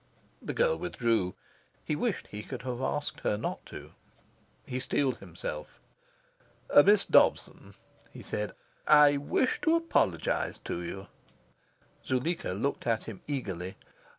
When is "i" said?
8.87-9.17